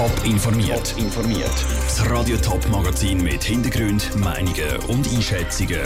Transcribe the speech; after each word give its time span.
Top 0.00 0.24
informiert. 0.24 0.94
informiert. 0.96 1.52
Das 1.84 2.08
Radio 2.08 2.38
Top 2.38 2.66
Magazin 2.70 3.22
mit 3.22 3.44
Hintergrund, 3.44 4.16
Meinungen 4.16 4.76
und 4.88 5.06
Einschätzungen 5.06 5.82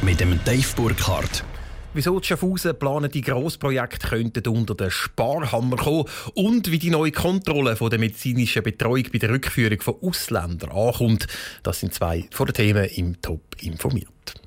mit 0.00 0.20
dem 0.20 0.38
Dave 0.44 0.68
Burkhardt. 0.76 1.42
Wieso 1.92 2.20
die 2.20 2.28
Schaffhausen 2.28 2.78
planende 2.78 3.20
Grossprojekte 3.20 4.06
könnten 4.06 4.46
unter 4.46 4.76
den 4.76 4.92
Sparhammer 4.92 5.76
kommen 5.76 6.04
und 6.34 6.70
wie 6.70 6.78
die 6.78 6.90
neue 6.90 7.10
Kontrolle 7.10 7.74
von 7.74 7.90
der 7.90 7.98
medizinischen 7.98 8.62
Betreuung 8.62 9.08
bei 9.12 9.18
der 9.18 9.30
Rückführung 9.30 9.80
von 9.80 9.96
Ausländern 10.00 10.70
ankommt. 10.70 11.26
Das 11.64 11.80
sind 11.80 11.94
zwei 11.94 12.28
von 12.30 12.46
den 12.46 12.54
Themen 12.54 12.84
im 12.94 13.20
Top 13.20 13.56
informiert. 13.60 14.40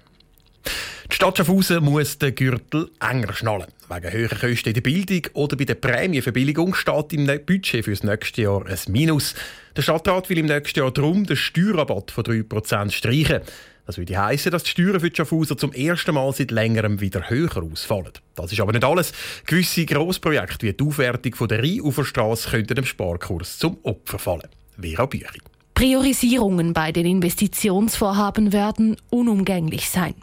Die 1.12 1.16
Stadt 1.16 1.38
Schaffhausen 1.38 1.84
muss 1.84 2.18
den 2.18 2.34
Gürtel 2.34 2.90
enger 3.02 3.34
schnallen. 3.34 3.68
Wegen 3.88 4.12
höherer 4.12 4.36
Kosten 4.36 4.70
in 4.70 4.74
der 4.74 4.82
Bildung 4.82 5.22
oder 5.34 5.56
bei 5.56 5.66
der 5.66 5.76
Prämienverbilligung 5.76 6.74
steht 6.74 7.14
im 7.14 7.26
ne- 7.26 7.38
Budget 7.38 7.86
für 7.86 7.92
das 7.92 8.02
nächste 8.04 8.42
Jahr 8.42 8.66
ein 8.66 8.80
Minus. 8.88 9.36
Der 9.78 9.84
Stadtrat 9.84 10.28
will 10.30 10.40
im 10.40 10.48
nächsten 10.48 10.80
Jahr 10.80 10.92
darum 10.92 11.26
den 11.26 11.36
Steuerrabatt 11.36 12.10
von 12.10 12.24
3% 12.24 12.92
streichen. 12.92 13.42
Das 13.86 14.00
würde 14.00 14.18
heißen, 14.18 14.52
dass 14.52 14.64
die 14.64 14.72
Steuern 14.72 15.00
für 15.00 15.12
die 15.12 15.16
Schaffhauser 15.16 15.56
zum 15.56 15.72
ersten 15.72 16.16
Mal 16.16 16.34
seit 16.34 16.50
längerem 16.50 17.00
wieder 17.00 17.30
höher 17.30 17.62
ausfallen. 17.62 18.10
Das 18.34 18.52
ist 18.52 18.60
aber 18.60 18.72
nicht 18.72 18.84
alles. 18.84 19.14
Gewisse 19.46 19.86
Grossprojekte 19.86 20.66
wie 20.66 20.74
die 20.74 20.84
Aufwertung 20.84 21.48
der 21.48 21.62
Rheinuferstrasse 21.62 22.50
könnten 22.50 22.74
dem 22.74 22.86
Sparkurs 22.86 23.60
zum 23.60 23.78
Opfer 23.84 24.18
fallen. 24.18 24.50
Vera 24.82 25.06
Büchi. 25.06 25.42
Priorisierungen 25.76 26.74
bei 26.74 26.92
den 26.92 27.06
Investitionsvorhaben 27.06 28.52
werden 28.52 28.98
unumgänglich 29.12 29.90
sein. 29.90 30.16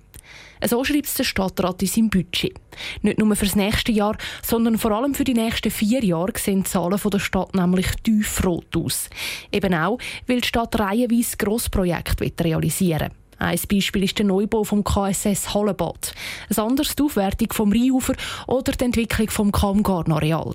So 0.65 0.85
schreibt 0.85 1.07
es 1.07 1.15
der 1.15 1.25
Stadtrat 1.25 1.83
in 1.83 1.89
seinem 1.89 2.11
Budget. 2.11 2.55
Nicht 3.03 3.19
nur 3.19 3.35
für 3.37 3.47
das 3.47 3.57
nächste 3.57 3.93
Jahr, 3.93 4.17
sondern 4.43 4.79
vor 4.79 4.93
allem 4.93 5.15
für 5.15 5.25
die 5.25 5.35
nächsten 5.35 5.71
vier 5.71 6.05
Jahre 6.05 6.33
sehen 6.37 6.63
die 6.63 6.71
Zahlen 6.71 7.01
der 7.05 7.19
Stadt 7.19 7.55
nämlich 7.55 7.87
tiefrot 8.03 8.77
aus. 8.77 9.11
Eben 9.51 9.75
auch, 9.75 9.99
weil 10.27 10.41
die 10.41 10.49
Stadt 10.49 10.79
reihenweise 10.79 11.37
Grossprojekte 11.37 12.45
realisieren 12.45 13.11
will. 13.11 13.17
Ein 13.39 13.59
Beispiel 13.69 14.05
ist 14.05 14.19
der 14.19 14.27
Neubau 14.27 14.63
vom 14.63 14.85
KSS 14.85 15.53
Hallenbad, 15.53 16.15
ein 16.49 16.65
anderes 16.65 16.95
die 16.95 17.03
Aufwertung 17.03 17.53
vom 17.53 17.73
Rheinufer 17.73 18.15
oder 18.47 18.71
die 18.73 18.85
Entwicklung 18.85 19.31
vom 19.31 19.51
Kammgarn-Areal. 19.51 20.55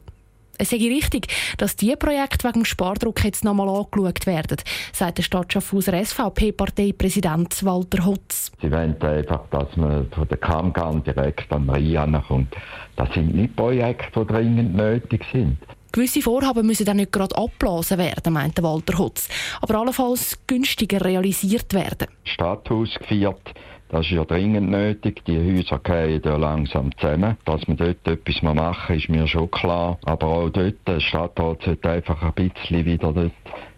Es 0.60 0.72
sei 0.72 0.78
richtig, 0.78 1.28
dass 1.58 1.76
diese 1.76 1.98
Projekte 1.98 2.48
wegen 2.48 2.62
dem 2.62 2.66
Spardruck 2.66 3.24
jetzt 3.24 3.44
nochmal 3.44 3.70
angeschaut 3.70 4.26
werden, 4.26 4.58
sagt 4.92 5.20
der 5.20 5.24
Stadt 5.24 5.54
Schaffhauser 5.54 6.04
SVP-Parteipräsident 6.04 7.64
Walter 7.64 8.06
Hotz. 8.06 8.52
Sie 8.62 8.72
wollen 8.72 9.00
einfach, 9.02 9.42
dass 9.52 9.76
man 9.78 10.10
von 10.12 10.28
der 10.28 10.38
Kammgarn 10.38 11.04
direkt 11.04 11.52
am 11.52 11.70
Rhein 11.70 12.20
kommt. 12.28 12.56
Das 12.96 13.14
sind 13.14 13.36
nicht 13.36 13.56
Projekte, 13.56 14.20
die 14.22 14.34
dringend 14.34 14.76
nötig 14.76 15.26
sind. 15.32 15.58
Gewisse 15.92 16.22
Vorhaben 16.22 16.66
müssen 16.66 16.86
dann 16.86 16.98
nicht 16.98 17.12
gerade 17.12 17.36
abblasen 17.38 17.98
werden, 17.98 18.34
meinte 18.34 18.62
Walter 18.62 18.98
Hotz, 18.98 19.30
aber 19.62 19.76
allenfalls 19.80 20.38
günstiger 20.46 21.04
realisiert 21.04 21.74
werden. 21.74 22.08
Stadthaus 22.24 22.94
geführt, 23.00 23.54
das 23.90 24.06
ist 24.06 24.12
ja 24.12 24.26
dringend 24.26 24.70
nötig. 24.70 25.24
Die 25.26 25.38
Häuser 25.38 25.80
gehen 25.80 26.22
ja 26.24 26.36
langsam 26.36 26.92
zusammen. 26.98 27.38
Dass 27.46 27.68
man 27.68 27.78
dort 27.78 28.06
etwas 28.08 28.42
machen 28.42 28.96
ist 28.96 29.10
mir 29.10 29.28
schon 29.28 29.50
klar. 29.50 29.98
Aber 30.06 30.28
auch 30.28 30.50
dort, 30.50 30.76
der 30.88 31.00
Stadtrat 31.00 31.64
sollte 31.64 31.90
einfach 31.90 32.22
ein 32.22 32.34
bisschen 32.34 32.86
wieder 32.86 33.14
dort 33.14 33.32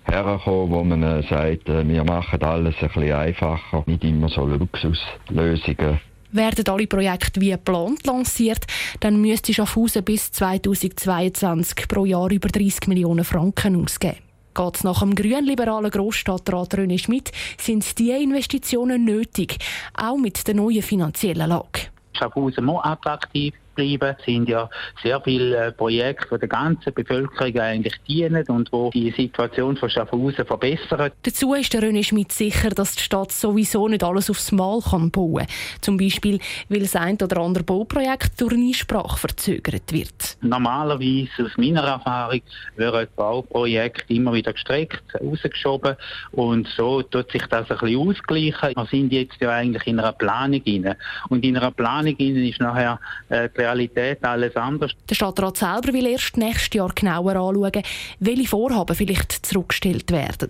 herkommen, 0.06 0.72
wo 0.72 0.84
man 0.84 1.04
äh, 1.04 1.24
sagt, 1.24 1.70
äh, 1.70 1.88
wir 1.88 2.04
machen 2.04 2.42
alles 2.42 2.76
ein 2.82 2.88
bisschen 2.88 3.14
einfacher, 3.14 3.84
nicht 3.86 4.04
immer 4.04 4.30
so 4.30 4.46
Luxuslösungen. 4.46 6.00
Werden 6.32 6.68
alle 6.68 6.88
Projekte 6.88 7.42
wie 7.42 7.52
geplant 7.52 8.06
lanciert, 8.06 8.66
dann 9.00 9.20
müsste 9.20 9.54
Schaffhausen 9.54 10.04
bis 10.04 10.32
2022 10.32 11.88
pro 11.88 12.06
Jahr 12.06 12.32
über 12.32 12.50
30 12.50 12.88
Millionen 12.88 13.26
Franken 13.26 13.84
ausgeben. 13.84 14.29
Geht 14.60 14.76
es 14.76 14.84
nach 14.84 15.00
dem 15.00 15.16
grünliberalen 15.16 15.90
Grossstadtrat 15.90 16.74
René 16.74 17.00
Schmidt, 17.00 17.32
sind 17.58 17.98
diese 17.98 18.18
Investitionen 18.18 19.06
nötig, 19.06 19.58
auch 19.96 20.18
mit 20.18 20.46
der 20.50 20.56
neuen 20.56 20.82
finanziellen 20.82 21.48
Lage. 21.48 21.88
Schaffhausen 22.12 22.66
muss 22.66 22.84
attraktiv 22.84 23.54
Es 23.80 24.26
sind 24.26 24.50
ja 24.50 24.70
sehr 25.02 25.22
viele 25.22 25.56
äh, 25.56 25.72
Projekte, 25.72 26.36
die 26.36 26.40
der 26.40 26.50
ganzen 26.50 26.94
Bevölkerung 26.94 27.60
eigentlich 27.60 27.96
dienen 28.08 28.46
und 28.48 28.72
wo 28.72 28.90
die 28.92 29.12
Situation 29.12 29.78
von 29.78 29.90
Schaffhausen 29.90 30.46
verbessern. 30.46 31.12
Dazu 31.24 31.54
ist 31.54 31.74
der 31.74 31.82
René 31.82 32.04
Schmidt 32.04 32.32
sicher, 32.32 32.70
dass 32.70 32.96
die 32.96 33.02
Stadt 33.02 33.32
sowieso 33.32 33.88
nicht 33.88 34.04
alles 34.04 34.30
aufs 34.30 34.52
Mal 34.52 34.80
kann 34.82 35.12
bauen 35.12 35.46
kann. 35.46 35.48
Zum 35.82 35.98
Beispiel, 35.98 36.40
weil 36.70 36.82
das 36.82 36.96
ein 36.96 37.18
oder 37.22 37.38
andere 37.38 37.64
Bauprojekt 37.64 38.40
durch 38.42 38.54
Einsprache 38.54 39.18
verzögert 39.18 39.92
wird. 39.92 40.38
Normalerweise, 40.42 41.46
aus 41.46 41.58
meiner 41.58 41.84
Erfahrung, 41.84 42.42
werden 42.76 43.08
Bauprojekte 43.16 44.14
immer 44.14 44.34
wieder 44.34 44.54
gestreckt, 44.54 45.04
rausgeschoben 45.20 45.96
und 46.32 46.68
so 46.76 47.02
tut 47.02 47.32
sich 47.32 47.46
das 47.48 47.70
ein 47.70 47.78
bisschen 47.78 47.98
ausgleichen. 47.98 48.76
Wir 48.76 48.88
sind 48.90 49.12
jetzt 49.12 49.40
ja 49.40 49.52
eigentlich 49.52 49.86
in 49.88 50.00
einer 50.00 50.14
Planung 50.14 50.62
inne 50.64 50.98
und 51.30 51.44
in 51.44 51.58
einer 51.58 51.72
Planung 51.72 52.16
inne 52.18 52.50
ist 52.50 52.60
nachher 52.60 53.00
äh, 53.30 53.50
die 53.58 53.64
Realität 53.70 54.24
alles 54.24 54.56
anders. 54.56 54.92
Der 55.10 55.16
Stadtrat 55.16 55.58
selber 55.58 55.94
will 55.94 56.08
erst 56.08 56.38
nächstes 56.38 56.74
Jahr 56.74 56.92
genauer 56.94 57.36
anschauen, 57.36 57.84
welche 58.20 58.48
Vorhaben 58.48 58.96
vielleicht 58.96 59.46
zurückgestellt 59.46 60.12
werden. 60.12 60.50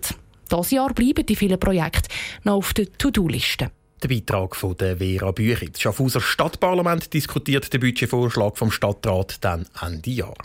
Dieses 0.50 0.70
Jahr 0.70 0.92
bleiben 0.92 1.24
die 1.26 1.36
vielen 1.36 1.60
Projekte 1.60 2.08
noch 2.44 2.54
auf 2.54 2.74
der 2.74 2.92
To-Do-Liste. 2.92 3.70
Der 4.02 4.08
Beitrag 4.08 4.56
von 4.56 4.76
der 4.76 4.96
Vera 4.96 5.30
Büchi. 5.30 5.70
Das 5.70 5.80
Schaffhauser 5.80 6.20
Stadtparlament 6.20 7.12
diskutiert 7.12 7.72
den 7.72 7.80
Budgetvorschlag 7.80 8.56
vom 8.56 8.70
Stadtrat 8.70 9.44
dann 9.44 9.66
Ende 9.80 10.10
Jahr. 10.10 10.38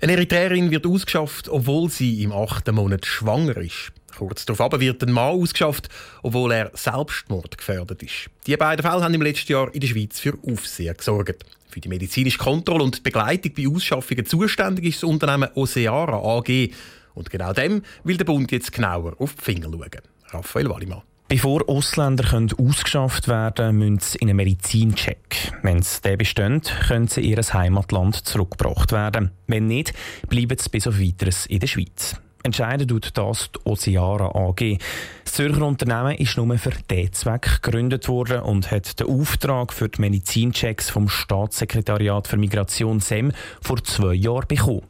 Eine 0.00 0.12
Eritreerin 0.12 0.70
wird 0.70 0.86
ausgeschafft, 0.86 1.48
obwohl 1.48 1.88
sie 1.88 2.22
im 2.22 2.32
achten 2.32 2.74
Monat 2.74 3.06
schwanger 3.06 3.56
ist. 3.56 3.92
Kurz 4.16 4.46
darauf 4.46 4.80
wird 4.80 5.02
ein 5.02 5.12
Mann 5.12 5.34
ausgeschafft, 5.34 5.88
obwohl 6.22 6.52
er 6.52 6.70
Selbstmord 6.74 7.58
gefährdet 7.58 8.02
ist. 8.02 8.30
Die 8.46 8.56
beiden 8.56 8.82
Fälle 8.82 9.02
haben 9.02 9.12
im 9.12 9.22
letzten 9.22 9.52
Jahr 9.52 9.74
in 9.74 9.80
der 9.80 9.88
Schweiz 9.88 10.18
für 10.18 10.38
Aufsehen 10.50 10.96
gesorgt. 10.96 11.44
Für 11.68 11.80
die 11.80 11.88
medizinische 11.88 12.38
Kontrolle 12.38 12.84
und 12.84 13.02
Begleitung 13.02 13.52
bei 13.54 13.68
Ausschaffungen 13.68 14.24
zuständig 14.24 14.86
ist 14.86 15.02
das 15.02 15.10
Unternehmen 15.10 15.50
Oceara 15.54 16.16
AG. 16.16 16.70
Und 17.14 17.30
genau 17.30 17.52
dem 17.52 17.82
will 18.04 18.16
der 18.16 18.24
Bund 18.24 18.50
jetzt 18.52 18.72
genauer 18.72 19.14
auf 19.18 19.34
die 19.34 19.42
Finger 19.42 19.68
schauen. 19.70 20.02
Raphael 20.30 20.70
Wallimann. 20.70 21.02
Bevor 21.28 21.68
Ausländer 21.68 22.24
können 22.24 22.52
ausgeschafft 22.56 23.26
werden 23.26 23.78
müssen 23.78 23.98
sie 23.98 24.18
in 24.18 24.28
einen 24.28 24.36
Medizincheck. 24.36 25.52
Wenn 25.62 25.82
sie 25.82 26.00
den 26.00 26.18
bestehen, 26.18 26.62
können 26.86 27.08
sie 27.08 27.20
in 27.20 27.36
ihr 27.36 27.42
Heimatland 27.42 28.14
zurückgebracht 28.14 28.92
werden. 28.92 29.32
Wenn 29.46 29.66
nicht, 29.66 29.92
bleiben 30.28 30.56
sie 30.56 30.70
bis 30.70 30.86
auf 30.86 31.00
Weiteres 31.00 31.46
in 31.46 31.58
der 31.58 31.66
Schweiz. 31.66 32.20
Entscheiden 32.46 32.86
tut 32.86 33.10
das 33.18 33.50
die 33.50 33.58
Oceara 33.68 34.28
AG. 34.28 34.78
Das 35.24 35.32
Zürcher 35.32 35.66
Unternehmen 35.66 36.16
ist 36.16 36.36
nur 36.36 36.56
für 36.58 36.70
diesen 36.88 37.12
Zweck 37.12 37.60
gegründet 37.60 38.06
worden 38.06 38.40
und 38.40 38.70
hat 38.70 39.00
den 39.00 39.08
Auftrag 39.08 39.72
für 39.72 39.88
die 39.88 40.00
Medizinchecks 40.00 40.88
vom 40.88 41.08
Staatssekretariat 41.08 42.28
für 42.28 42.36
Migration 42.36 43.00
SEM 43.00 43.32
vor 43.60 43.82
zwei 43.82 44.14
Jahren 44.14 44.46
bekommen. 44.46 44.82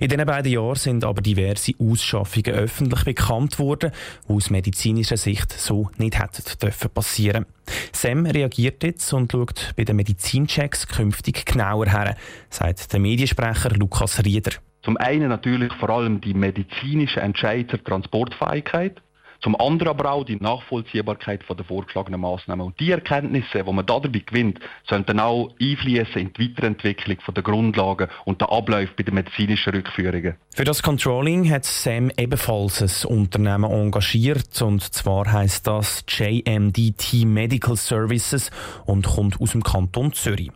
In 0.00 0.08
diesen 0.08 0.26
beiden 0.26 0.52
Jahren 0.52 0.74
sind 0.74 1.02
aber 1.02 1.22
diverse 1.22 1.72
Ausschaffungen 1.78 2.52
öffentlich 2.52 3.04
bekannt 3.04 3.58
worden, 3.58 3.90
die 4.28 4.32
aus 4.32 4.50
medizinischer 4.50 5.16
Sicht 5.16 5.50
so 5.52 5.88
nicht 5.96 6.18
hätten 6.18 6.90
passieren 6.92 7.46
SEM 7.92 8.26
reagiert 8.26 8.82
jetzt 8.84 9.12
und 9.14 9.32
schaut 9.32 9.72
bei 9.76 9.84
den 9.84 9.96
Medizinchecks 9.96 10.86
künftig 10.88 11.46
genauer 11.46 11.86
her, 11.86 12.16
sagt 12.50 12.92
der 12.92 13.00
Mediensprecher 13.00 13.70
Lukas 13.70 14.22
Rieder. 14.24 14.52
Zum 14.82 14.96
einen 14.96 15.28
natürlich 15.28 15.72
vor 15.74 15.90
allem 15.90 16.20
die 16.20 16.34
medizinische 16.34 17.20
Entscheid 17.20 17.70
zur 17.70 17.82
Transportfähigkeit. 17.82 19.00
Zum 19.40 19.54
anderen 19.54 19.90
aber 19.90 20.10
auch 20.10 20.24
die 20.24 20.36
Nachvollziehbarkeit 20.36 21.44
der 21.48 21.64
vorgeschlagenen 21.64 22.20
Massnahmen. 22.20 22.66
Und 22.66 22.80
die 22.80 22.90
Erkenntnisse, 22.90 23.62
die 23.62 23.72
man 23.72 23.86
dabei 23.86 24.08
gewinnt, 24.08 24.58
sollten 24.88 25.20
auch 25.20 25.54
einfließen 25.60 26.20
in 26.20 26.32
die 26.32 26.50
Weiterentwicklung 26.50 27.18
der 27.34 27.42
Grundlagen 27.44 28.08
und 28.24 28.40
der 28.40 28.50
Abläufe 28.50 28.94
bei 28.96 29.04
den 29.04 29.14
medizinischen 29.14 29.74
Rückführungen. 29.74 30.34
Für 30.54 30.64
das 30.64 30.82
Controlling 30.82 31.48
hat 31.50 31.64
Sam 31.64 32.10
ebenfalls 32.16 32.82
ein 32.82 33.10
Unternehmen 33.10 33.70
engagiert. 33.70 34.60
Und 34.60 34.82
zwar 34.82 35.30
heißt 35.30 35.68
das 35.68 36.04
JMDT 36.08 37.24
Medical 37.24 37.76
Services 37.76 38.50
und 38.86 39.06
kommt 39.06 39.40
aus 39.40 39.52
dem 39.52 39.62
Kanton 39.62 40.12
Zürich. 40.12 40.50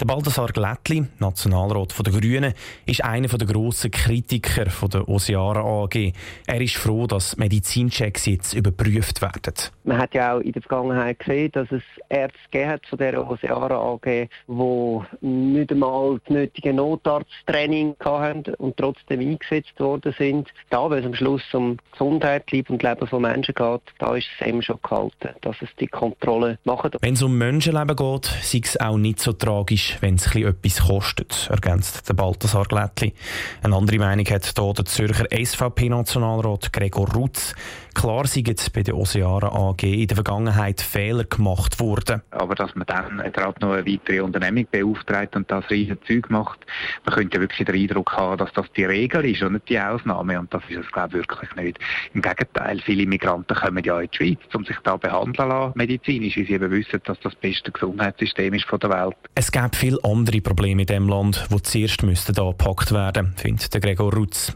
Der 0.00 0.06
Baldassar 0.06 0.48
Glättli, 0.48 1.04
Nationalrat 1.18 1.94
der 2.04 2.12
Grünen, 2.12 2.54
ist 2.84 3.04
einer 3.04 3.28
der 3.28 3.46
grossen 3.46 3.90
Kritiker 3.90 4.66
der 4.88 5.08
Oceara 5.08 5.60
AG. 5.60 6.12
Er 6.46 6.60
ist 6.60 6.76
froh, 6.76 7.06
dass 7.06 7.36
Medizinchecks 7.36 8.26
jetzt 8.26 8.54
überprüft 8.54 9.22
werden. 9.22 9.54
Man 9.84 9.98
hat 9.98 10.14
ja 10.14 10.34
auch 10.34 10.40
in 10.40 10.52
der 10.52 10.62
Vergangenheit 10.62 11.18
gesehen, 11.18 11.52
dass 11.52 11.70
es 11.70 11.82
Ärzte 12.08 12.38
gegeben 12.50 12.80
von 12.88 12.98
der 12.98 13.30
Oceara 13.30 13.76
AG, 13.76 14.28
die 14.48 15.26
nicht 15.26 15.72
einmal 15.72 16.20
das 16.20 16.34
nötige 16.34 16.74
Notarzttraining 16.74 17.94
hatten 18.04 18.54
und 18.56 18.76
trotzdem 18.76 19.20
eingesetzt 19.20 19.78
worden 19.78 20.14
sind. 20.18 20.48
Da, 20.70 20.90
weil 20.90 21.00
es 21.00 21.06
am 21.06 21.14
Schluss 21.14 21.42
um 21.52 21.78
Gesundheit, 21.92 22.50
Leben 22.50 22.74
und 22.74 22.82
Leben 22.82 23.06
von 23.06 23.22
Menschen 23.22 23.54
geht, 23.54 23.82
da 23.98 24.16
ist 24.16 24.26
es 24.38 24.46
eben 24.46 24.62
schon 24.62 24.78
gehalten, 24.82 25.30
dass 25.40 25.56
es 25.60 25.68
die 25.80 25.86
Kontrolle 25.86 26.58
macht. 26.64 26.96
Wenn 27.00 27.14
es 27.14 27.22
um 27.22 27.38
Menschenleben 27.38 27.96
geht, 27.96 28.24
sei 28.42 28.60
es 28.62 28.80
auch 28.80 28.98
nicht 28.98 29.20
so 29.20 29.32
tragisch 29.32 29.53
tragisch, 29.54 29.98
wenn 30.00 30.16
es 30.16 30.34
etwas 30.34 30.86
kostet, 30.86 31.48
ergänzt 31.48 32.08
der 32.08 32.14
Balthasar 32.14 32.64
Glättli. 32.64 33.14
Eine 33.62 33.76
andere 33.76 33.98
Meinung 33.98 34.26
hat 34.26 34.44
hier 34.44 34.72
der 34.72 34.84
Zürcher 34.84 35.26
SVP-Nationalrat 35.30 36.72
Gregor 36.72 37.12
Rutz. 37.14 37.54
Klar 37.94 38.26
sind 38.26 38.72
bei 38.72 38.82
der 38.82 38.96
Oceana 38.96 39.52
AG 39.52 39.84
in 39.84 40.08
der 40.08 40.16
Vergangenheit 40.16 40.80
Fehler 40.80 41.24
gemacht 41.24 41.78
worden. 41.78 42.22
Aber 42.32 42.56
dass 42.56 42.74
man 42.74 42.86
dann 42.86 43.18
gerade 43.32 43.60
noch 43.60 43.72
eine 43.72 43.86
weitere 43.86 44.20
Unternehmung 44.20 44.66
beauftragt 44.70 45.36
und 45.36 45.48
das 45.50 45.70
riesige 45.70 46.00
Zeug 46.00 46.28
macht, 46.28 46.66
man 47.04 47.14
könnte 47.14 47.40
wirklich 47.40 47.64
den 47.64 47.76
Eindruck 47.76 48.12
haben, 48.16 48.38
dass 48.38 48.52
das 48.52 48.66
die 48.76 48.84
Regel 48.84 49.24
ist 49.26 49.42
und 49.42 49.52
nicht 49.52 49.68
die 49.68 49.78
Ausnahme. 49.78 50.40
Und 50.40 50.52
das 50.52 50.62
ist 50.68 50.78
es, 50.84 50.90
glaube 50.90 51.10
ich, 51.10 51.28
wirklich 51.28 51.54
nicht. 51.54 51.78
Im 52.12 52.20
Gegenteil, 52.22 52.80
viele 52.84 53.06
Migranten 53.06 53.56
kommen 53.56 53.84
ja 53.84 54.00
in 54.00 54.08
die 54.10 54.16
Schweiz, 54.16 54.54
um 54.54 54.64
sich 54.64 54.76
da 54.82 54.96
behandeln 54.96 55.48
lassen, 55.48 55.72
medizinisch, 55.76 56.36
weil 56.36 56.46
sie 56.46 56.52
eben 56.52 56.70
wissen, 56.72 57.00
dass 57.04 57.20
das 57.20 57.34
beste 57.36 57.70
Gesundheitssystem 57.70 58.54
ist 58.54 58.64
von 58.64 58.80
der 58.80 58.90
Welt. 58.90 59.16
Es 59.36 59.43
gibt 59.52 59.76
viele 59.76 59.98
andere 60.04 60.40
Probleme 60.40 60.82
in 60.82 60.86
diesem 60.86 61.08
Land, 61.08 61.48
die 61.50 61.62
zuerst 61.62 62.02
müssten 62.02 62.38
angepackt 62.38 62.92
werden, 62.92 63.34
findet 63.36 63.72
der 63.72 63.80
Gregor 63.80 64.12
Rutz. 64.12 64.52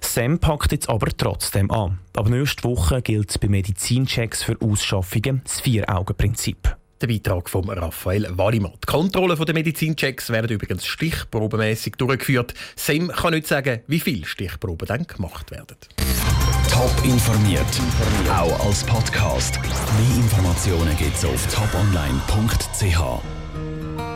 Sam 0.00 0.38
packt 0.38 0.72
jetzt 0.72 0.88
aber 0.88 1.08
trotzdem 1.16 1.70
an. 1.70 1.98
Ab 2.16 2.28
nächste 2.28 2.64
Woche 2.64 3.02
gilt 3.02 3.38
bei 3.40 3.48
Medizinchecks 3.48 4.42
für 4.42 4.56
Ausschaffungen 4.60 5.42
das 5.44 5.60
Vier-Augen-Prinzip. 5.60 6.76
Der 7.02 7.08
Beitrag 7.08 7.50
von 7.50 7.68
Raphael 7.68 8.28
Wallimann. 8.38 8.74
Die 8.82 8.86
Kontrollen 8.86 9.36
der 9.36 9.54
Medizinchecks 9.54 10.30
werden 10.30 10.50
übrigens 10.50 10.86
stichprobenmäßig 10.86 11.94
durchgeführt. 11.96 12.54
Sam 12.76 13.08
kann 13.08 13.34
nicht 13.34 13.48
sagen, 13.48 13.80
wie 13.88 13.98
viele 13.98 14.24
Stichproben 14.24 14.86
dann 14.86 15.06
gemacht 15.06 15.50
werden. 15.50 15.76
Top 16.70 16.94
informiert, 17.04 17.66
auch 18.30 18.66
als 18.66 18.84
Podcast. 18.84 19.60
Mehr 19.60 20.16
Informationen 20.16 20.96
gibt 20.96 21.16
es 21.16 21.24
auf 21.24 21.46
toponline.ch. 21.52 23.41